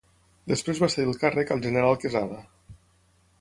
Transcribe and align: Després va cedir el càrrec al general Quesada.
Després 0.51 0.79
va 0.83 0.89
cedir 0.93 1.05
el 1.11 1.19
càrrec 1.25 1.53
al 1.57 1.61
general 1.67 1.99
Quesada. 2.05 2.41